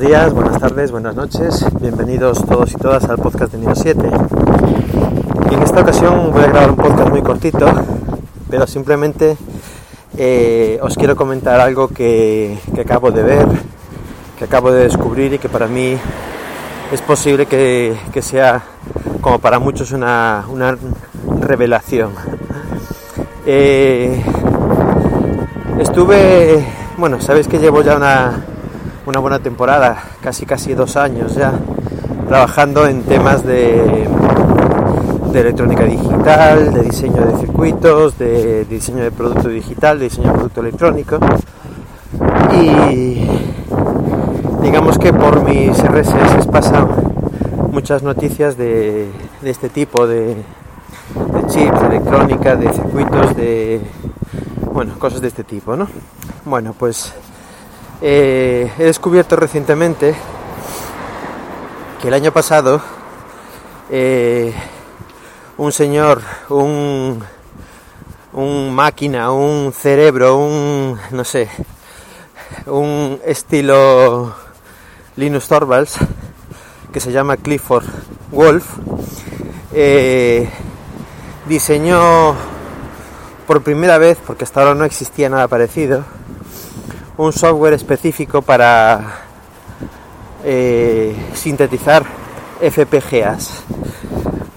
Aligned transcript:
días, 0.00 0.32
buenas 0.32 0.58
tardes, 0.58 0.90
buenas 0.92 1.14
noches. 1.14 1.66
Bienvenidos 1.78 2.42
todos 2.46 2.72
y 2.72 2.76
todas 2.76 3.04
al 3.04 3.18
podcast 3.18 3.52
de 3.52 3.58
Nido 3.58 3.74
7. 3.74 4.10
Y 5.50 5.54
en 5.54 5.62
esta 5.62 5.82
ocasión 5.82 6.32
voy 6.32 6.42
a 6.42 6.46
grabar 6.46 6.70
un 6.70 6.76
podcast 6.76 7.10
muy 7.10 7.20
cortito, 7.20 7.66
pero 8.48 8.66
simplemente 8.66 9.36
eh, 10.16 10.78
os 10.80 10.96
quiero 10.96 11.16
comentar 11.16 11.60
algo 11.60 11.88
que, 11.88 12.58
acabo 12.80 13.10
de 13.10 13.22
ver, 13.22 13.46
que 14.38 14.44
acabo 14.44 14.72
de 14.72 14.84
descubrir 14.84 15.34
y 15.34 15.38
que 15.38 15.50
para 15.50 15.66
mí 15.66 15.98
es 16.90 17.02
posible 17.02 17.44
que, 17.44 18.22
sea, 18.22 18.62
como 19.20 19.38
para 19.38 19.58
muchos, 19.58 19.92
una, 19.92 20.42
revelación. 21.40 22.12
Eh, 23.44 24.24
estuve, 25.78 26.64
bueno, 26.96 27.20
sabéis 27.20 27.48
que 27.48 27.58
llevo 27.58 27.82
ya 27.82 27.96
una, 27.96 28.46
una 29.10 29.18
buena 29.18 29.40
temporada, 29.40 30.04
casi 30.20 30.46
casi 30.46 30.72
dos 30.72 30.96
años 30.96 31.34
ya, 31.34 31.52
trabajando 32.28 32.86
en 32.86 33.02
temas 33.02 33.44
de, 33.44 34.08
electrónica 35.34 35.82
digital, 35.84 36.72
de 36.72 36.82
diseño 36.82 37.26
de 37.26 37.38
circuitos, 37.38 38.16
de, 38.18 38.64
diseño 38.66 39.02
de 39.02 39.10
producto 39.10 39.48
digital, 39.48 39.98
de 39.98 40.04
diseño 40.04 40.28
de 40.28 40.34
producto 40.34 40.60
electrónico. 40.60 41.18
Y 42.52 43.26
digamos 44.62 44.96
que 44.96 45.12
por 45.12 45.42
mis 45.42 45.76
RSS 45.76 46.46
pasan 46.46 46.86
muchas 47.72 48.04
noticias 48.04 48.56
de, 48.56 49.10
este 49.42 49.68
tipo 49.70 50.06
de, 50.06 50.36
de 50.36 51.46
chips, 51.48 51.80
de 51.80 51.86
electrónica, 51.86 52.54
de 52.54 52.72
circuitos, 52.72 53.34
de 53.34 53.80
bueno, 54.72 54.96
cosas 55.00 55.20
de 55.20 55.28
este 55.28 55.42
tipo, 55.42 55.74
¿no? 55.74 55.88
Bueno, 56.44 56.74
pues 56.78 57.12
eh, 58.02 58.72
he 58.78 58.84
descubierto 58.84 59.36
recientemente 59.36 60.14
que 62.00 62.08
el 62.08 62.14
año 62.14 62.32
pasado 62.32 62.80
eh, 63.90 64.54
un 65.58 65.72
señor, 65.72 66.22
un, 66.48 67.22
máquina, 68.72 69.32
un 69.32 69.72
cerebro, 69.74 70.38
un, 70.38 70.98
no 71.10 71.24
sé, 71.24 71.50
un 72.66 73.20
estilo 73.26 74.34
Linus 75.16 75.48
Torvalds, 75.48 75.98
que 76.92 77.00
se 77.00 77.12
llama 77.12 77.36
Clifford 77.36 77.84
Wolf, 78.30 78.64
eh, 79.74 80.48
diseñó 81.46 82.34
por 83.46 83.62
primera 83.62 83.98
vez, 83.98 84.16
porque 84.26 84.44
hasta 84.44 84.60
ahora 84.60 84.74
no 84.74 84.84
existía 84.84 85.28
nada 85.28 85.48
parecido, 85.48 86.04
un 87.20 87.34
software 87.34 87.74
específico 87.74 88.40
para 88.40 89.20
eh, 90.42 91.14
sintetizar 91.34 92.02
FPGAs. 92.58 93.62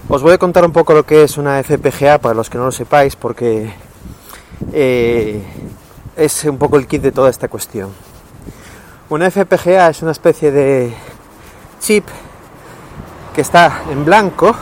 Os 0.08 0.22
voy 0.22 0.32
a 0.32 0.38
contar 0.38 0.64
un 0.64 0.72
poco 0.72 0.94
lo 0.94 1.04
que 1.04 1.24
es 1.24 1.36
una 1.36 1.62
FPGA 1.62 2.18
para 2.18 2.34
los 2.34 2.48
que 2.48 2.56
no 2.56 2.64
lo 2.64 2.72
sepáis, 2.72 3.16
porque 3.16 3.70
eh, 4.72 5.42
es 6.16 6.44
un 6.44 6.56
poco 6.56 6.78
el 6.78 6.86
kit 6.86 7.02
de 7.02 7.12
toda 7.12 7.28
esta 7.28 7.48
cuestión. 7.48 7.90
Una 9.10 9.30
FPGA 9.30 9.90
es 9.90 10.00
una 10.00 10.12
especie 10.12 10.50
de 10.50 10.94
chip 11.80 12.06
que 13.34 13.42
está 13.42 13.82
en 13.90 14.06
blanco, 14.06 14.56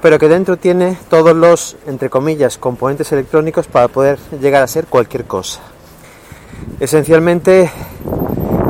pero 0.00 0.16
que 0.16 0.28
dentro 0.28 0.58
tiene 0.58 0.96
todos 1.10 1.34
los, 1.34 1.76
entre 1.88 2.08
comillas, 2.08 2.56
componentes 2.56 3.10
electrónicos 3.10 3.66
para 3.66 3.88
poder 3.88 4.20
llegar 4.40 4.62
a 4.62 4.68
ser 4.68 4.86
cualquier 4.86 5.24
cosa. 5.24 5.73
Esencialmente, 6.80 7.70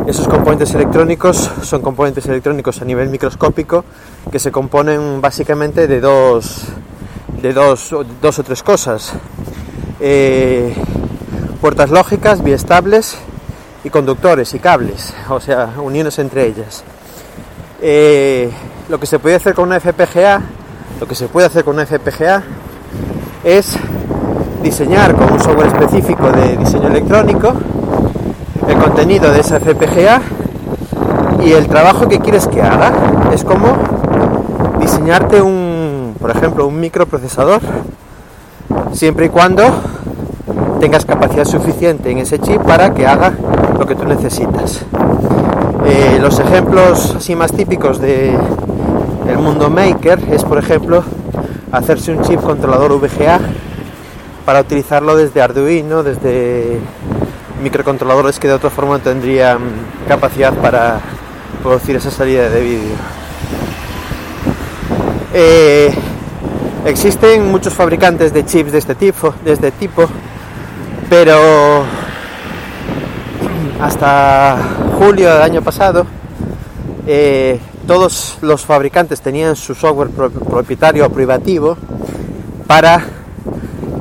esos 0.07 0.29
componentes 0.29 0.75
electrónicos 0.75 1.51
son 1.63 1.81
componentes 1.81 2.27
electrónicos 2.27 2.83
a 2.83 2.85
nivel 2.85 3.09
microscópico 3.09 3.85
que 4.31 4.39
se 4.39 4.53
componen 4.53 5.21
básicamente 5.21 5.87
de 5.87 6.01
dos, 6.01 6.65
de 7.41 7.53
dos, 7.53 7.95
dos 8.21 8.39
o 8.39 8.43
tres 8.45 8.63
cosas. 8.63 9.15
Eh, 10.01 10.75
puertas 11.61 11.91
lógicas, 11.91 12.45
biestables 12.45 13.17
y 13.85 13.91
conductores 13.91 14.53
y 14.55 14.59
cables, 14.59 15.15
o 15.31 15.41
sea, 15.41 15.73
uniones 15.83 16.19
entre 16.19 16.47
ellas. 16.47 16.85
Eh, 17.81 18.51
lo 18.89 19.01
que 19.01 19.07
se 19.07 19.19
puede 19.19 19.37
hacer 19.37 19.55
con 19.55 19.69
una 19.69 19.81
FPGA, 19.81 20.43
lo 21.01 21.09
que 21.09 21.15
se 21.15 21.29
puede 21.29 21.47
hacer 21.47 21.65
con 21.65 21.75
una 21.75 21.87
FPGA 21.87 22.43
es 23.45 23.77
diseñar 24.63 25.15
con 25.15 25.33
un 25.33 25.41
software 25.41 25.69
específico 25.69 26.31
de 26.31 26.57
diseño 26.57 26.89
electrónico 26.89 27.55
el 28.69 28.79
contenido 28.79 29.31
de 29.33 29.41
esa 29.41 29.61
FPGA 29.61 30.21
y 31.45 31.53
el 31.53 31.67
trabajo 31.67 32.09
que 32.09 32.19
quieres 32.19 32.47
que 32.49 32.63
haga. 32.63 32.93
Es 33.33 33.45
como 33.45 33.77
diseñarte 34.81 35.43
un, 35.43 36.15
por 36.21 36.31
ejemplo, 36.31 36.67
un 36.67 36.81
microprocesador, 36.81 37.61
siempre 38.93 39.27
y 39.27 39.29
cuando 39.29 39.63
tengas 40.81 41.05
capacidad 41.05 41.45
suficiente 41.45 42.11
en 42.11 42.19
ese 42.19 42.39
chip 42.39 42.61
para 42.63 42.93
que 42.93 43.07
haga 43.07 43.33
lo 43.79 43.87
que 43.87 43.95
tú 43.95 44.05
necesitas. 44.05 44.85
Eh, 45.87 46.19
los 46.21 46.39
ejemplos 46.39 47.15
así 47.17 47.37
más 47.37 47.53
típicos 47.53 48.01
de 48.01 48.37
el 49.29 49.39
mundo 49.39 49.71
maker 49.71 50.19
es, 50.31 50.45
por 50.45 50.59
ejemplo, 50.59 51.03
hacerse 51.73 52.13
un 52.13 52.23
chip 52.23 52.41
controlador 52.41 52.99
VGA 53.01 53.41
para 54.45 54.61
utilizarlo 54.61 55.17
desde 55.17 55.43
Arduino, 55.43 56.03
desde 56.03 56.79
microcontroladores 57.65 58.39
que 58.39 58.47
de 58.47 58.55
otra 58.55 58.69
forma 58.69 58.99
tendrían 58.99 59.59
capacidad 60.07 60.53
para 60.53 61.01
producir 61.63 61.97
esa 61.97 62.11
salida 62.11 62.51
de 62.51 62.61
vídeo. 62.61 62.97
Eh, 65.33 65.93
existen 66.85 67.51
muchos 67.51 67.73
fabricantes 67.73 68.35
de 68.35 68.45
chips 68.45 68.71
de 68.71 68.79
este 68.79 68.95
tipo, 68.95 69.35
de 69.43 69.53
este 69.53 69.71
tipo, 69.73 70.07
pero 71.09 71.85
hasta 73.81 74.59
julio 74.99 75.33
del 75.33 75.43
año 75.43 75.63
pasado 75.63 76.07
eh, 77.07 77.59
todos 77.87 78.39
los 78.43 78.65
fabricantes 78.65 79.23
tenían 79.23 79.57
su 79.57 79.75
software 79.75 80.11
propietario 80.11 81.07
o 81.07 81.11
privativo 81.11 81.79
para 82.67 83.03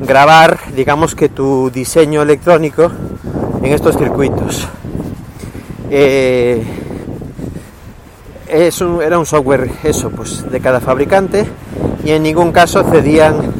grabar, 0.06 0.58
digamos 0.76 1.14
que 1.14 1.30
tu 1.30 1.70
diseño 1.70 2.20
electrónico 2.20 2.90
en 3.64 3.72
estos 3.72 3.96
circuitos. 3.96 4.68
Eh, 5.90 6.62
era 8.46 9.18
un 9.18 9.26
software 9.26 9.70
eso, 9.82 10.10
pues 10.10 10.48
de 10.50 10.60
cada 10.60 10.80
fabricante 10.80 11.46
y 12.04 12.10
en 12.10 12.22
ningún 12.22 12.52
caso 12.52 12.84
cedían 12.84 13.52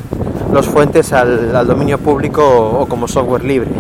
los 0.53 0.67
fuentes 0.67 1.13
al, 1.13 1.67
dominio 1.67 1.99
público 1.99 2.45
o, 2.45 2.87
como 2.87 3.09
software 3.09 3.45
libre. 3.45 3.71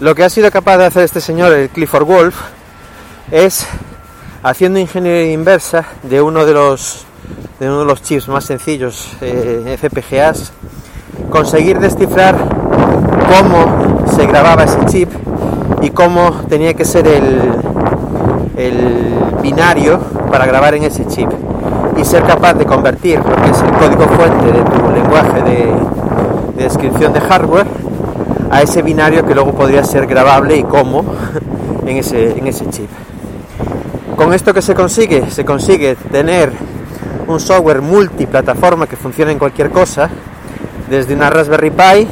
Lo 0.00 0.14
que 0.14 0.24
ha 0.24 0.28
sido 0.28 0.50
capaz 0.50 0.78
de 0.78 0.86
hacer 0.86 1.04
este 1.04 1.20
señor, 1.20 1.52
el 1.52 1.68
Clifford 1.68 2.04
Wolf, 2.04 2.36
es 3.30 3.66
haciendo 4.42 4.80
ingeniería 4.80 5.32
inversa 5.32 5.84
de 6.02 6.20
uno 6.20 6.44
de 6.44 6.52
los 6.52 7.06
de 7.60 7.68
uno 7.68 7.80
de 7.80 7.84
los 7.84 8.02
chips 8.02 8.26
más 8.26 8.44
sencillos 8.44 9.16
eh, 9.20 9.78
FPGAs, 9.78 10.52
conseguir 11.30 11.78
descifrar 11.78 12.36
cómo 12.36 14.01
se 14.14 14.26
grababa 14.26 14.64
ese 14.64 14.84
chip 14.86 15.10
y 15.80 15.90
cómo 15.90 16.30
tenía 16.48 16.74
que 16.74 16.84
ser 16.84 17.06
el, 17.06 17.52
el 18.56 19.14
binario 19.42 19.98
para 20.30 20.46
grabar 20.46 20.74
en 20.74 20.84
ese 20.84 21.06
chip 21.06 21.28
y 21.96 22.04
ser 22.04 22.22
capaz 22.24 22.54
de 22.54 22.64
convertir 22.64 23.18
lo 23.18 23.36
que 23.36 23.50
es 23.50 23.60
el 23.60 23.72
código 23.72 24.06
fuente 24.08 24.46
de 24.46 24.64
tu 24.64 24.90
lenguaje 24.90 25.42
de, 25.42 26.62
descripción 26.62 27.12
de 27.12 27.20
hardware 27.20 27.66
a 28.50 28.62
ese 28.62 28.82
binario 28.82 29.26
que 29.26 29.34
luego 29.34 29.52
podría 29.52 29.82
ser 29.82 30.06
grabable 30.06 30.56
y 30.56 30.62
cómo 30.62 31.04
en 31.86 31.96
ese, 31.96 32.38
en 32.38 32.46
ese 32.46 32.68
chip. 32.70 32.88
Con 34.16 34.32
esto 34.32 34.54
que 34.54 34.62
se 34.62 34.74
consigue, 34.74 35.30
se 35.30 35.44
consigue 35.44 35.96
tener 35.96 36.52
un 37.26 37.40
software 37.40 37.82
multiplataforma 37.82 38.86
que 38.86 38.96
funcione 38.96 39.32
en 39.32 39.38
cualquier 39.38 39.70
cosa, 39.70 40.08
desde 40.88 41.14
una 41.14 41.30
Raspberry 41.30 41.70
Pi 41.70 42.08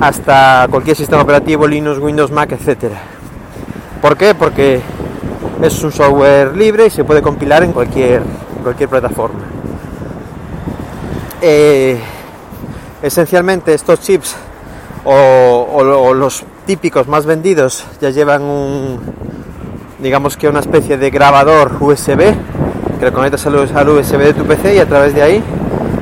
hasta 0.00 0.66
cualquier 0.70 0.96
sistema 0.96 1.22
operativo, 1.22 1.66
Linux, 1.66 1.98
Windows, 1.98 2.30
Mac, 2.30 2.52
etc. 2.52 2.92
¿Por 4.00 4.16
qué? 4.16 4.34
Porque 4.34 4.80
es 5.62 5.84
un 5.84 5.92
software 5.92 6.56
libre 6.56 6.86
y 6.86 6.90
se 6.90 7.04
puede 7.04 7.22
compilar 7.22 7.62
en 7.62 7.72
cualquier, 7.72 8.22
cualquier 8.62 8.88
plataforma. 8.88 9.40
Eh, 11.40 12.00
esencialmente 13.02 13.74
estos 13.74 14.00
chips 14.00 14.36
o, 15.04 16.14
los 16.14 16.44
típicos 16.66 17.08
más 17.08 17.26
vendidos 17.26 17.84
ya 18.00 18.10
llevan 18.10 18.42
un, 18.42 19.00
digamos 20.00 20.36
que 20.36 20.48
una 20.48 20.60
especie 20.60 20.96
de 20.96 21.10
grabador 21.10 21.78
USB 21.80 22.34
que 22.98 23.06
lo 23.06 23.12
conectas 23.12 23.44
al 23.46 23.88
USB 23.88 24.18
de 24.18 24.34
tu 24.34 24.44
PC 24.44 24.76
y 24.76 24.78
a 24.78 24.86
través 24.86 25.14
de 25.14 25.22
ahí 25.22 25.42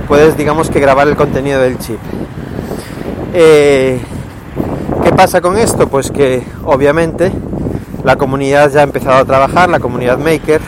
puedes 0.06 0.36
digamos 0.36 0.68
que 0.68 0.80
grabar 0.80 1.08
el 1.08 1.16
contenido 1.16 1.60
del 1.60 1.78
chip. 1.78 1.98
Eh, 3.32 4.00
¿Qué 5.04 5.12
pasa 5.12 5.40
con 5.40 5.56
esto? 5.56 5.86
Pues 5.88 6.10
que 6.10 6.42
obviamente 6.64 7.30
la 8.02 8.16
comunidad 8.16 8.72
ya 8.72 8.80
ha 8.80 8.82
empezado 8.82 9.18
a 9.18 9.24
trabajar, 9.24 9.68
la 9.68 9.78
comunidad 9.78 10.18
maker, 10.18 10.60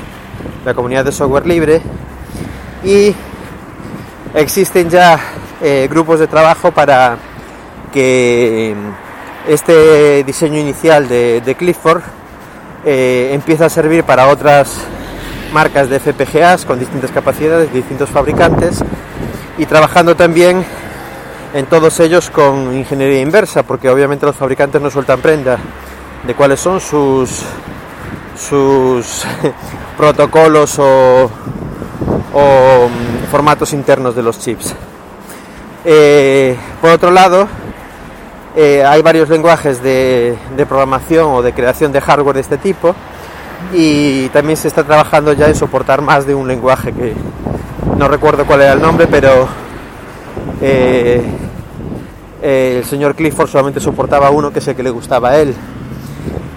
la 0.64 0.72
comunidad 0.72 1.04
de 1.04 1.10
software 1.10 1.44
libre 1.44 1.80
y 2.84 3.14
existen 4.34 4.88
ya 4.90 5.18
eh, 5.60 5.88
grupos 5.90 6.20
de 6.20 6.28
trabajo 6.28 6.70
para 6.70 7.16
que 7.92 8.76
este 9.48 10.22
diseño 10.22 10.58
inicial 10.58 11.08
de, 11.08 11.56
Clifford 11.58 12.02
eh, 12.84 13.30
empiece 13.32 13.64
a 13.64 13.68
servir 13.68 14.04
para 14.04 14.28
otras 14.28 14.76
marcas 15.52 15.90
de 15.90 15.98
FPGAs 15.98 16.64
con 16.64 16.78
distintas 16.78 17.10
capacidades, 17.10 17.72
distintos 17.72 18.08
fabricantes 18.08 18.84
y 19.58 19.66
trabajando 19.66 20.14
también 20.14 20.64
en 21.54 21.66
todos 21.66 22.00
ellos 22.00 22.30
con 22.30 22.74
ingeniería 22.74 23.20
inversa, 23.20 23.62
porque 23.62 23.88
obviamente 23.88 24.26
los 24.26 24.36
fabricantes 24.36 24.80
no 24.80 24.90
sueltan 24.90 25.20
prenda 25.20 25.58
de 26.26 26.34
cuáles 26.34 26.60
son 26.60 26.80
sus 26.80 27.44
sus 28.36 29.24
protocolos 29.96 30.78
o, 30.78 31.30
mm, 32.34 33.30
formatos 33.30 33.72
internos 33.72 34.14
de 34.14 34.22
los 34.22 34.38
chips. 34.38 34.74
Eh, 35.84 36.56
por 36.80 36.90
otro 36.90 37.10
lado, 37.10 37.48
eh, 38.56 38.84
hay 38.84 39.02
varios 39.02 39.28
lenguajes 39.28 39.82
de, 39.82 40.36
programación 40.68 41.34
o 41.34 41.42
de 41.42 41.52
creación 41.52 41.92
de 41.92 42.00
hardware 42.00 42.34
de 42.36 42.40
este 42.40 42.58
tipo 42.58 42.94
y 43.72 44.28
también 44.28 44.56
se 44.56 44.68
está 44.68 44.84
trabajando 44.84 45.32
ya 45.32 45.46
en 45.46 45.54
soportar 45.54 46.02
más 46.02 46.26
de 46.26 46.34
un 46.34 46.46
lenguaje 46.48 46.92
que 46.92 47.14
no 47.96 48.08
recuerdo 48.08 48.44
cuál 48.44 48.62
era 48.62 48.72
el 48.72 48.82
nombre, 48.82 49.06
pero 49.06 49.48
eh, 50.60 51.24
el 52.42 52.84
señor 52.84 53.14
Clifford 53.14 53.48
solamente 53.48 53.78
soportaba 53.78 54.30
uno 54.30 54.52
que 54.52 54.58
es 54.58 54.66
el 54.66 54.74
que 54.74 54.82
le 54.82 54.90
gustaba 54.90 55.30
a 55.30 55.38
él. 55.38 55.54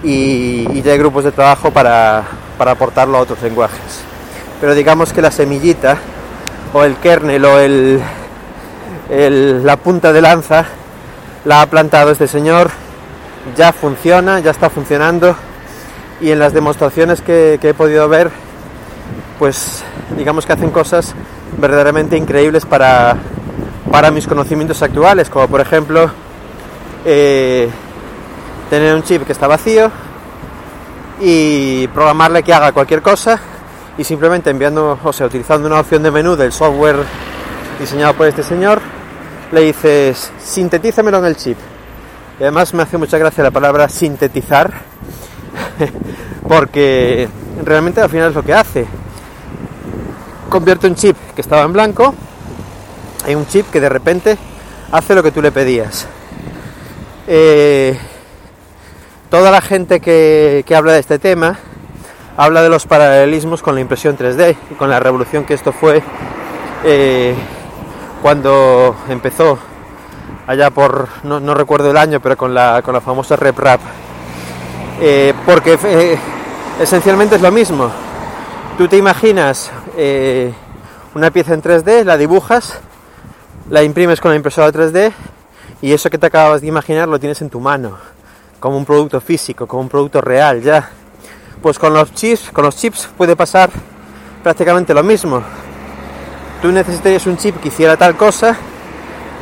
Y, 0.02 0.82
ya 0.82 0.92
hay 0.92 0.98
grupos 0.98 1.24
de 1.24 1.32
trabajo 1.32 1.70
para, 1.70 2.24
aportarlo 2.58 3.18
a 3.18 3.20
otros 3.20 3.40
lenguajes. 3.42 4.02
Pero 4.60 4.74
digamos 4.74 5.12
que 5.12 5.22
la 5.22 5.30
semillita 5.30 5.98
o 6.72 6.82
el 6.82 6.96
kernel 6.96 7.44
o 7.44 7.58
el, 7.58 8.02
la 9.64 9.76
punta 9.76 10.12
de 10.12 10.20
lanza 10.20 10.66
la 11.44 11.62
ha 11.62 11.66
plantado 11.66 12.10
este 12.10 12.26
señor, 12.26 12.70
ya 13.56 13.72
funciona, 13.72 14.40
ya 14.40 14.50
está 14.50 14.68
funcionando. 14.68 15.36
Y 16.20 16.30
en 16.30 16.40
las 16.40 16.52
demostraciones 16.52 17.20
que, 17.20 17.60
he 17.62 17.74
podido 17.74 18.08
ver, 18.08 18.30
pues 19.38 19.84
digamos 20.16 20.46
que 20.46 20.52
hacen 20.52 20.70
cosas 20.70 21.14
verdaderamente 21.58 22.16
increíbles 22.16 22.64
para, 22.64 23.16
para 23.90 24.10
mis 24.10 24.26
conocimientos 24.26 24.82
actuales, 24.82 25.30
como 25.30 25.48
por 25.48 25.60
ejemplo 25.60 26.10
eh, 27.04 27.68
tener 28.68 28.94
un 28.94 29.02
chip 29.02 29.24
que 29.24 29.32
está 29.32 29.46
vacío 29.46 29.90
y 31.20 31.86
programarle 31.88 32.42
que 32.42 32.52
haga 32.52 32.72
cualquier 32.72 33.02
cosa 33.02 33.38
y 33.96 34.04
simplemente 34.04 34.50
enviando, 34.50 34.98
o 35.02 35.12
sea, 35.12 35.26
utilizando 35.26 35.66
una 35.66 35.80
opción 35.80 36.02
de 36.02 36.10
menú 36.10 36.36
del 36.36 36.52
software 36.52 36.96
diseñado 37.80 38.14
por 38.14 38.26
este 38.26 38.42
señor, 38.42 38.80
le 39.52 39.60
dices 39.62 40.32
sintetízamelo 40.38 41.18
en 41.18 41.24
el 41.26 41.36
chip. 41.36 41.56
Y 42.38 42.42
además 42.42 42.74
me 42.74 42.82
hace 42.82 42.98
mucha 42.98 43.16
gracia 43.16 43.42
la 43.42 43.50
palabra 43.50 43.88
sintetizar, 43.88 44.70
porque 46.48 47.28
realmente 47.64 48.00
al 48.00 48.10
final 48.10 48.28
es 48.28 48.34
lo 48.34 48.42
que 48.42 48.52
hace. 48.52 48.86
Convierte 50.50 50.86
un 50.86 50.94
chip 50.94 51.16
que 51.34 51.40
estaba 51.40 51.62
en 51.62 51.72
blanco 51.72 52.14
en 53.26 53.38
un 53.38 53.46
chip 53.46 53.70
que 53.70 53.80
de 53.80 53.88
repente 53.88 54.38
hace 54.92 55.14
lo 55.14 55.22
que 55.22 55.32
tú 55.32 55.42
le 55.42 55.52
pedías. 55.52 56.06
Eh, 57.26 57.98
toda 59.30 59.50
la 59.50 59.60
gente 59.60 60.00
que, 60.00 60.64
habla 60.76 60.92
de 60.92 61.00
este 61.00 61.18
tema 61.18 61.58
habla 62.36 62.62
de 62.62 62.68
los 62.68 62.86
paralelismos 62.86 63.62
con 63.62 63.74
la 63.74 63.80
impresión 63.80 64.16
3D 64.16 64.56
y 64.70 64.74
con 64.74 64.90
la 64.90 65.00
revolución 65.00 65.44
que 65.44 65.54
esto 65.54 65.72
fue 65.72 66.02
eh, 66.84 67.34
cuando 68.22 68.94
empezó 69.08 69.58
allá 70.46 70.70
por, 70.70 71.08
no, 71.24 71.54
recuerdo 71.54 71.90
el 71.90 71.96
año, 71.96 72.20
pero 72.20 72.36
con 72.36 72.54
la, 72.54 72.82
con 72.82 72.94
la 72.94 73.00
famosa 73.00 73.36
RepRap. 73.36 73.80
Eh, 75.00 75.34
porque 75.44 76.18
esencialmente 76.80 77.36
es 77.36 77.42
lo 77.42 77.50
mismo. 77.50 77.90
Tú 78.78 78.86
te 78.86 78.96
imaginas 78.96 79.70
una 81.14 81.30
pieza 81.30 81.54
en 81.54 81.62
3D, 81.62 82.04
la 82.04 82.16
dibujas, 82.18 82.78
la 83.68 83.82
imprimes 83.82 84.20
con 84.20 84.30
la 84.30 84.36
impresora 84.36 84.72
3D 84.72 85.12
y 85.82 85.92
eso 85.92 86.08
que 86.08 86.18
te 86.18 86.26
acabas 86.26 86.60
de 86.60 86.68
imaginar 86.68 87.08
lo 87.08 87.18
tienes 87.18 87.40
en 87.42 87.50
tu 87.50 87.60
mano 87.60 87.98
como 88.60 88.76
un 88.76 88.84
producto 88.84 89.20
físico, 89.20 89.66
como 89.66 89.82
un 89.82 89.88
producto 89.88 90.20
real 90.20 90.62
ya. 90.62 90.88
Pues 91.60 91.78
con 91.78 91.92
los 91.92 92.12
chips, 92.14 92.50
con 92.52 92.64
los 92.64 92.76
chips 92.76 93.08
puede 93.16 93.34
pasar 93.34 93.70
prácticamente 94.42 94.94
lo 94.94 95.02
mismo. 95.02 95.42
Tú 96.62 96.70
necesitarías 96.70 97.26
un 97.26 97.36
chip 97.36 97.60
que 97.60 97.68
hiciera 97.68 97.96
tal 97.96 98.16
cosa 98.16 98.56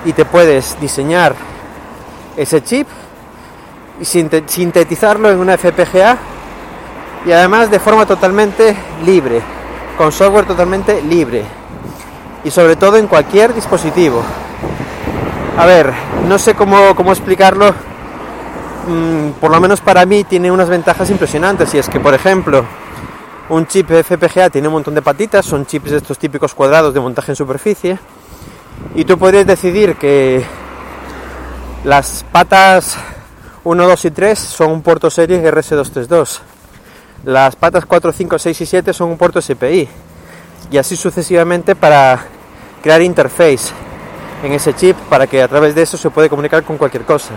y 0.04 0.12
te 0.12 0.24
puedes 0.24 0.80
diseñar 0.80 1.34
ese 2.36 2.62
chip 2.62 2.88
y 4.00 4.04
sintetizarlo 4.04 5.30
en 5.30 5.38
una 5.38 5.56
FPGA 5.56 6.18
y 7.26 7.32
además 7.32 7.70
de 7.70 7.78
forma 7.78 8.06
totalmente 8.06 8.76
libre, 9.04 9.40
con 9.96 10.10
software 10.10 10.46
totalmente 10.46 11.00
libre 11.02 11.44
y 12.44 12.50
sobre 12.50 12.76
todo 12.76 12.96
en 12.96 13.06
cualquier 13.06 13.54
dispositivo. 13.54 14.22
A 15.56 15.66
ver, 15.66 15.92
no 16.28 16.38
sé 16.38 16.54
cómo, 16.54 16.94
cómo 16.94 17.12
explicarlo 17.12 17.74
Mm, 18.86 19.30
por 19.40 19.50
lo 19.50 19.60
menos 19.60 19.80
para 19.80 20.04
mí, 20.04 20.24
tiene 20.24 20.50
unas 20.50 20.68
ventajas 20.68 21.10
impresionantes. 21.10 21.74
Y 21.74 21.78
es 21.78 21.88
que, 21.88 22.00
por 22.00 22.14
ejemplo, 22.14 22.64
un 23.48 23.66
chip 23.66 23.90
FPGA 23.90 24.50
tiene 24.50 24.68
un 24.68 24.74
montón 24.74 24.94
de 24.94 25.02
patitas, 25.02 25.46
son 25.46 25.66
chips 25.66 25.90
de 25.90 25.96
estos 25.98 26.18
típicos 26.18 26.54
cuadrados 26.54 26.92
de 26.92 27.00
montaje 27.00 27.32
en 27.32 27.36
superficie. 27.36 27.98
Y 28.94 29.04
tú 29.04 29.18
podrías 29.18 29.46
decidir 29.46 29.96
que 29.96 30.44
las 31.84 32.24
patas 32.30 32.96
1, 33.64 33.86
2 33.86 34.04
y 34.04 34.10
3 34.10 34.38
son 34.38 34.70
un 34.70 34.82
puerto 34.82 35.10
serie 35.10 35.42
RS232. 35.42 36.40
Las 37.24 37.56
patas 37.56 37.86
4, 37.86 38.12
5, 38.12 38.38
6 38.38 38.60
y 38.60 38.66
7 38.66 38.92
son 38.92 39.10
un 39.10 39.16
puerto 39.16 39.40
SPI. 39.40 39.88
Y 40.70 40.78
así 40.78 40.96
sucesivamente 40.96 41.74
para 41.74 42.26
crear 42.84 43.00
interface 43.00 43.72
en 44.42 44.52
ese 44.52 44.74
chip 44.74 44.94
para 45.08 45.26
que 45.26 45.42
a 45.42 45.48
través 45.48 45.74
de 45.74 45.80
eso 45.80 45.96
se 45.96 46.10
puede 46.10 46.28
comunicar 46.28 46.62
con 46.64 46.76
cualquier 46.76 47.04
cosa. 47.04 47.30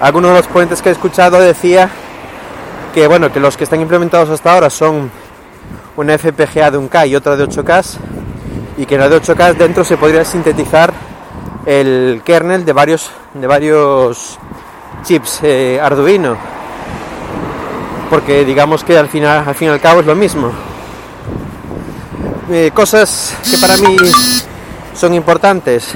Algunos 0.00 0.30
de 0.30 0.36
los 0.36 0.46
puentes 0.46 0.80
que 0.80 0.88
he 0.88 0.92
escuchado 0.92 1.40
decía 1.40 1.90
que 2.94 3.08
bueno, 3.08 3.32
que 3.32 3.40
los 3.40 3.56
que 3.56 3.64
están 3.64 3.80
implementados 3.80 4.30
hasta 4.30 4.52
ahora 4.52 4.70
son 4.70 5.10
una 5.96 6.16
FPGA 6.16 6.70
de 6.70 6.78
un 6.78 6.86
K 6.86 7.06
y 7.06 7.16
otra 7.16 7.36
de 7.36 7.48
8K 7.48 7.84
y 8.78 8.86
que 8.86 8.94
en 8.94 9.00
la 9.00 9.08
de 9.08 9.20
8K 9.20 9.56
dentro 9.56 9.82
se 9.82 9.96
podría 9.96 10.24
sintetizar 10.24 10.92
el 11.66 12.22
kernel 12.24 12.64
de 12.64 12.72
varios 12.72 13.10
de 13.34 13.46
varios 13.48 14.38
chips 15.02 15.40
eh, 15.42 15.80
Arduino 15.82 16.36
porque 18.10 18.44
digamos 18.44 18.84
que 18.84 18.96
al 18.96 19.08
final 19.08 19.44
al 19.46 19.54
fin 19.54 19.68
y 19.68 19.70
al 19.72 19.80
cabo 19.80 20.00
es 20.00 20.06
lo 20.06 20.14
mismo 20.14 20.52
eh, 22.50 22.70
cosas 22.74 23.36
que 23.48 23.56
para 23.58 23.76
mí 23.76 23.96
son 24.94 25.14
importantes 25.14 25.94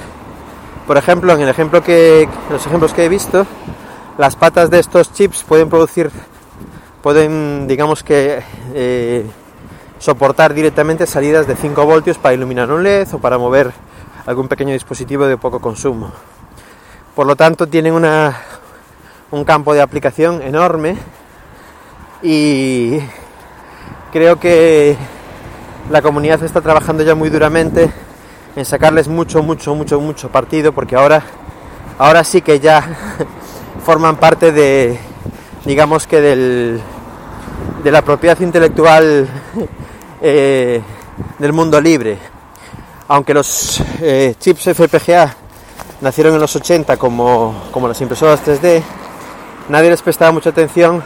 por 0.86 0.96
ejemplo 0.96 1.32
en 1.32 1.40
el 1.40 1.48
ejemplo 1.48 1.82
que 1.82 2.28
los 2.50 2.66
ejemplos 2.66 2.92
que 2.92 3.04
he 3.04 3.08
visto 3.08 3.46
las 4.18 4.34
patas 4.34 4.70
de 4.70 4.78
estos 4.78 5.12
chips 5.12 5.42
pueden 5.42 5.68
producir, 5.68 6.10
pueden, 7.02 7.66
digamos 7.66 8.02
que, 8.02 8.42
eh, 8.72 9.26
soportar 9.98 10.54
directamente 10.54 11.06
salidas 11.06 11.46
de 11.46 11.54
5 11.54 11.84
voltios 11.84 12.18
para 12.18 12.34
iluminar 12.34 12.70
un 12.70 12.82
LED 12.82 13.08
o 13.12 13.18
para 13.18 13.38
mover 13.38 13.72
algún 14.24 14.48
pequeño 14.48 14.72
dispositivo 14.72 15.26
de 15.26 15.36
poco 15.36 15.60
consumo. 15.60 16.12
Por 17.14 17.26
lo 17.26 17.36
tanto, 17.36 17.66
tienen 17.66 17.92
una, 17.92 18.36
un 19.30 19.44
campo 19.44 19.74
de 19.74 19.82
aplicación 19.82 20.42
enorme 20.42 20.96
y 22.22 22.98
creo 24.12 24.40
que 24.40 24.96
la 25.90 26.02
comunidad 26.02 26.42
está 26.42 26.60
trabajando 26.60 27.02
ya 27.02 27.14
muy 27.14 27.28
duramente 27.28 27.90
en 28.56 28.64
sacarles 28.64 29.06
mucho, 29.06 29.42
mucho, 29.42 29.74
mucho, 29.74 30.00
mucho 30.00 30.30
partido 30.30 30.72
porque 30.72 30.96
ahora, 30.96 31.22
ahora 31.98 32.24
sí 32.24 32.40
que 32.40 32.58
ya 32.58 32.82
forman 33.84 34.16
parte 34.16 34.50
de, 34.50 34.98
digamos 35.66 36.06
que 36.06 36.20
del, 36.22 36.80
de 37.84 37.90
la 37.90 38.02
propiedad 38.02 38.40
intelectual 38.40 39.28
eh, 40.22 40.80
del 41.38 41.52
mundo 41.52 41.80
libre. 41.80 42.18
Aunque 43.08 43.34
los 43.34 43.80
eh, 44.00 44.34
chips 44.40 44.70
FPGA 44.74 45.36
nacieron 46.00 46.34
en 46.34 46.40
los 46.40 46.56
80 46.56 46.96
como, 46.96 47.68
como 47.70 47.86
las 47.86 48.00
impresoras 48.00 48.44
3D, 48.44 48.82
nadie 49.68 49.90
les 49.90 50.02
prestaba 50.02 50.32
mucha 50.32 50.50
atención, 50.50 51.02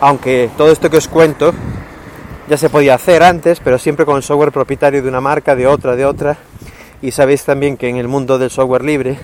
aunque 0.00 0.48
todo 0.56 0.70
esto 0.70 0.88
que 0.88 0.96
os 0.96 1.08
cuento 1.08 1.52
ya 2.48 2.56
se 2.56 2.70
podía 2.70 2.94
hacer 2.94 3.22
antes, 3.22 3.60
pero 3.60 3.78
siempre 3.78 4.06
con 4.06 4.22
software 4.22 4.52
propietario 4.52 5.02
de 5.02 5.08
una 5.08 5.20
marca, 5.20 5.56
de 5.56 5.66
otra, 5.66 5.96
de 5.96 6.04
otra. 6.04 6.36
Y 7.04 7.10
sabéis 7.10 7.44
también 7.44 7.76
que 7.76 7.90
en 7.90 7.98
el 7.98 8.08
mundo 8.08 8.38
del 8.38 8.48
software 8.48 8.82
libre 8.82 9.18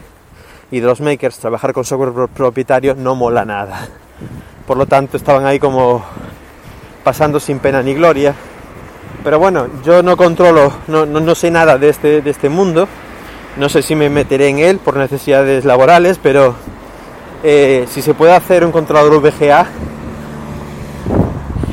y 0.70 0.80
de 0.80 0.86
los 0.86 1.00
makers 1.00 1.38
trabajar 1.38 1.72
con 1.72 1.82
software 1.82 2.28
propietario 2.28 2.94
no 2.94 3.14
mola 3.14 3.46
nada. 3.46 3.88
Por 4.66 4.76
lo 4.76 4.84
tanto 4.84 5.16
estaban 5.16 5.46
ahí 5.46 5.58
como 5.58 6.04
pasando 7.02 7.40
sin 7.40 7.58
pena 7.58 7.82
ni 7.82 7.94
gloria. 7.94 8.34
Pero 9.24 9.38
bueno, 9.38 9.66
yo 9.82 10.02
no 10.02 10.14
controlo, 10.18 10.70
no, 10.88 11.06
no, 11.06 11.34
sé 11.34 11.50
nada 11.50 11.78
de 11.78 11.88
este, 11.88 12.20
de 12.20 12.28
este 12.28 12.50
mundo. 12.50 12.86
No 13.56 13.70
sé 13.70 13.80
si 13.80 13.94
me 13.94 14.10
meteré 14.10 14.48
en 14.48 14.58
él 14.58 14.78
por 14.78 14.98
necesidades 14.98 15.64
laborales, 15.64 16.20
pero 16.22 16.54
eh, 17.42 17.86
si 17.88 18.02
se 18.02 18.12
puede 18.12 18.34
hacer 18.34 18.62
un 18.62 18.72
controlador 18.72 19.22
VGA 19.22 19.66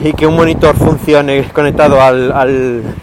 y 0.06 0.14
que 0.14 0.26
un 0.26 0.38
monitor 0.38 0.74
funcione 0.78 1.50
conectado 1.52 2.02
al, 2.02 2.32
al 2.32 2.96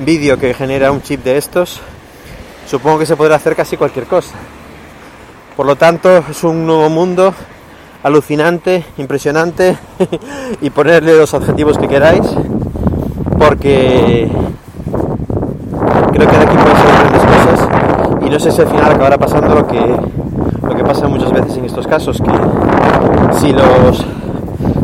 vídeo 0.00 0.38
que 0.38 0.52
genera 0.52 0.92
un 0.92 1.00
chip 1.00 1.24
de 1.24 1.38
estos, 1.38 1.80
supongo 2.70 3.00
que 3.00 3.06
se 3.06 3.16
podrá 3.16 3.34
hacer 3.34 3.56
casi 3.56 3.76
cualquier 3.76 4.06
cosa. 4.06 4.36
Por 5.56 5.66
lo 5.66 5.74
tanto, 5.74 6.18
es 6.30 6.44
un 6.44 6.64
nuevo 6.64 6.88
mundo 6.88 7.34
alucinante, 8.04 8.84
impresionante 8.96 9.76
y 10.60 10.70
ponerle 10.70 11.16
los 11.16 11.34
objetivos 11.34 11.76
que 11.76 11.88
queráis 11.88 12.22
porque 13.38 14.30
creo 16.12 16.28
que 16.28 16.36
de 16.36 16.44
aquí 16.44 16.56
pueden 16.56 16.76
salir 16.76 16.94
grandes 17.00 17.22
cosas 17.22 17.68
y 18.22 18.30
no 18.30 18.38
sé 18.38 18.50
si 18.52 18.60
al 18.62 18.68
final 18.68 18.92
acabará 18.92 19.18
pasando 19.18 19.54
lo 19.54 19.66
que 19.66 19.96
lo 20.62 20.74
que 20.74 20.84
pasa 20.84 21.08
muchas 21.08 21.32
veces 21.32 21.56
en 21.58 21.64
estos 21.66 21.86
casos 21.86 22.22
que 22.22 23.38
si 23.38 23.52
los 23.52 24.04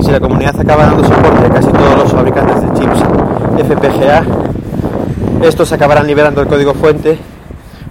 si 0.04 0.10
la 0.10 0.20
comunidad 0.20 0.60
acaba 0.60 0.84
dando 0.84 1.04
soporte 1.04 1.46
a 1.46 1.50
casi 1.50 1.68
todos 1.68 1.96
los 1.96 2.12
fabricantes 2.12 2.60
de 2.60 2.78
chips 2.78 2.98
FPGA 3.66 4.22
estos 5.42 5.72
acabarán 5.72 6.06
liberando 6.06 6.42
el 6.42 6.48
código 6.48 6.74
fuente 6.74 7.18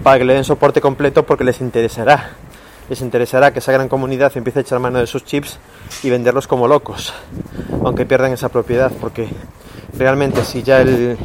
para 0.06 0.20
que 0.20 0.24
le 0.24 0.34
den 0.34 0.44
soporte 0.44 0.80
completo 0.80 1.26
porque 1.26 1.42
les 1.42 1.60
interesará 1.60 2.30
les 2.88 3.00
interesará 3.00 3.52
que 3.52 3.58
esa 3.58 3.72
gran 3.72 3.88
comunidad 3.88 4.30
empiece 4.36 4.60
a 4.60 4.62
echar 4.62 4.78
mano 4.78 5.00
de 5.00 5.08
sus 5.08 5.24
chips 5.24 5.58
y 6.04 6.10
venderlos 6.10 6.46
como 6.46 6.68
locos, 6.68 7.12
aunque 7.82 8.06
pierdan 8.06 8.30
esa 8.30 8.48
propiedad, 8.48 8.92
porque 9.00 9.26
realmente 9.98 10.44
si 10.44 10.62
ya 10.62 10.80
el, 10.80 11.18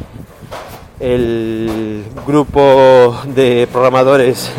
el 0.98 2.04
grupo 2.26 3.16
de 3.26 3.68
programadores 3.70 4.50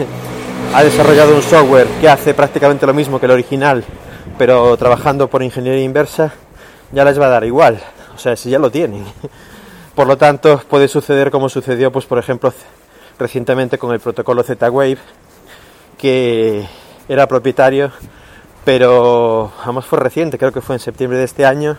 ha 0.74 0.82
desarrollado 0.86 1.36
un 1.36 1.42
software 1.42 1.88
que 2.00 2.08
hace 2.08 2.34
prácticamente 2.34 2.88
lo 2.88 2.94
mismo 2.94 3.20
que 3.20 3.26
el 3.26 3.34
original, 3.34 3.84
pero 4.38 4.78
trabajando 4.78 5.28
por 5.28 5.44
ingeniería 5.44 5.84
inversa, 5.84 6.32
ya 6.94 7.04
les 7.04 7.20
va 7.20 7.26
a 7.26 7.30
dar 7.30 7.44
igual, 7.44 7.78
o 8.16 8.18
sea, 8.18 8.38
si 8.38 8.50
ya 8.52 8.60
lo 8.60 8.72
tienen. 8.72 9.04
Por 9.96 10.08
lo 10.08 10.18
tanto, 10.18 10.62
puede 10.70 10.88
suceder 10.88 11.30
como 11.30 11.50
sucedió, 11.50 11.92
pues 11.92 12.06
por 12.06 12.20
ejemplo, 12.20 12.54
recientemente 13.20 13.78
con 13.78 13.94
el 13.94 14.00
protocolo 14.00 14.44
Z-Wave, 14.44 14.98
que 15.98 16.68
era 17.08 17.28
propietario, 17.28 17.92
pero 18.66 19.52
además 19.64 19.86
fue 19.86 20.00
reciente, 20.00 20.38
creo 20.38 20.52
que 20.52 20.62
fue 20.62 20.76
en 20.76 20.80
septiembre 20.80 21.18
de 21.18 21.26
este 21.26 21.46
año, 21.46 21.78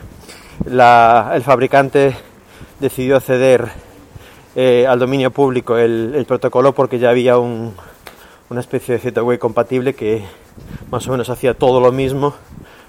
el 0.66 1.42
fabricante 1.42 2.16
decidió 2.80 3.20
ceder 3.20 3.68
eh, 4.56 4.86
al 4.88 4.98
dominio 4.98 5.30
público 5.30 5.76
el, 5.76 6.24
protocolo 6.28 6.74
porque 6.74 6.98
ya 6.98 7.10
había 7.10 7.38
una 7.38 7.72
especie 8.60 8.94
de 8.94 9.00
Z-Wave 9.00 9.38
compatible 9.38 9.94
que 9.94 10.24
más 10.90 11.06
o 11.08 11.10
menos 11.10 11.28
hacía 11.28 11.54
todo 11.54 11.80
lo 11.80 11.90
mismo, 11.90 12.34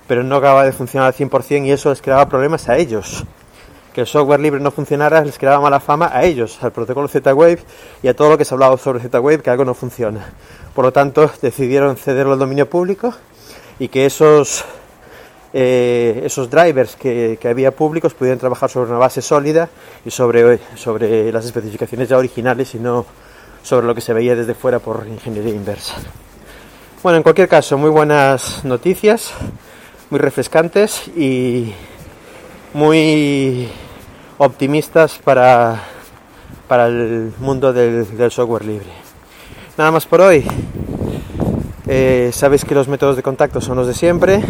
pero 0.08 0.24
no 0.24 0.36
acababa 0.36 0.66
de 0.66 0.72
funcionar 0.72 1.08
al 1.08 1.14
100% 1.14 1.66
y 1.66 1.72
eso 1.72 1.90
les 1.90 2.02
creaba 2.02 2.30
problemas 2.30 2.70
a 2.70 2.78
ellos. 2.78 3.24
Que 3.96 4.02
el 4.02 4.08
software 4.08 4.42
libre 4.42 4.60
no 4.60 4.72
funcionara 4.72 5.24
les 5.24 5.38
creaba 5.38 5.62
mala 5.62 5.80
fama 5.80 6.12
a 6.14 6.26
ellos, 6.26 6.60
al 6.62 6.74
protocolo 6.74 7.08
Z-Wave 7.08 7.60
y 8.04 8.10
a 8.10 8.14
todo 8.14 8.32
lo 8.32 8.38
que 8.38 8.44
se 8.44 8.54
ha 8.54 8.56
hablado 8.56 8.78
sobre 8.78 9.00
Z-Wave, 9.00 9.40
que 9.40 9.50
algo 9.50 9.64
no 9.64 9.74
funciona. 9.74 10.34
Por 10.74 10.84
lo 10.84 10.92
tanto, 10.92 11.32
decidieron 11.42 11.96
cederlo 11.96 12.34
al 12.34 12.40
dominio 12.40 12.70
público 12.70 13.14
y 13.80 13.88
que 13.88 14.06
esos, 14.06 14.66
eh, 15.54 16.24
esos 16.26 16.50
drivers 16.50 16.98
que, 16.98 17.40
había 17.46 17.72
públicos 17.72 18.14
pudieran 18.14 18.38
trabajar 18.38 18.70
sobre 18.70 18.90
una 18.90 19.00
base 19.00 19.22
sólida 19.22 19.70
y 20.04 20.12
sobre, 20.12 20.60
sobre 20.76 21.32
las 21.32 21.46
especificaciones 21.46 22.10
ya 22.10 22.18
originales 22.18 22.76
y 22.76 22.80
no 22.80 23.06
sobre 23.64 23.88
lo 23.88 23.96
que 23.96 24.02
se 24.02 24.12
veía 24.12 24.36
desde 24.36 24.56
fuera 24.56 24.80
por 24.80 25.08
ingeniería 25.08 25.54
inversa. 25.54 25.96
Bueno, 27.02 27.16
en 27.16 27.24
cualquier 27.24 27.48
caso, 27.48 27.78
muy 27.78 27.92
buenas 27.92 28.66
noticias, 28.66 29.32
muy 30.10 30.20
refrescantes 30.20 31.08
y 31.16 31.74
muy 32.74 33.70
optimistas 34.38 35.20
para, 35.24 35.82
para 36.68 36.88
el 36.88 37.34
mundo 37.40 37.74
del 37.74 38.32
software 38.32 38.66
libre. 38.66 38.88
Nada 39.78 39.92
más 39.92 40.06
por 40.06 40.22
hoy. 40.22 40.46
Eh, 41.88 42.32
sabéis 42.34 42.66
que 42.66 42.74
los 42.74 42.88
métodos 42.88 43.16
de 43.16 43.24
contacto 43.24 43.62
son 43.62 43.78
los 43.78 43.88
de 43.88 43.94
siempre. 43.94 44.42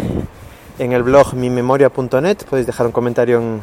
En 0.78 0.92
el 0.92 1.02
blog 1.02 1.34
mimemoria.net 1.34 2.44
podéis 2.48 2.66
dejar 2.66 2.86
un 2.86 2.92
comentario 2.92 3.60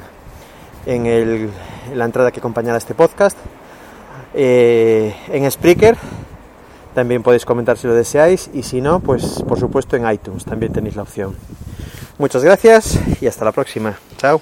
en, 0.85 1.51
la 1.93 2.05
entrada 2.05 2.31
que 2.31 2.39
acompañará 2.39 2.77
este 2.77 2.93
podcast. 2.93 3.37
Eh, 4.33 5.15
en 5.29 5.49
Spreaker 5.49 5.95
también 6.93 7.23
podéis 7.23 7.45
comentar 7.45 7.77
si 7.77 7.87
lo 7.87 7.93
deseáis 7.93 8.49
y 8.53 8.63
si 8.63 8.81
no, 8.81 8.99
pues 8.99 9.43
por 9.47 9.59
supuesto 9.59 9.95
en 9.95 10.09
iTunes 10.11 10.45
también 10.45 10.73
tenéis 10.73 10.95
la 10.95 11.03
opción. 11.03 11.35
Muchas 12.17 12.43
gracias 12.43 12.99
y 13.21 13.27
hasta 13.27 13.45
la 13.45 13.51
próxima. 13.51 13.97
Chao. 14.17 14.41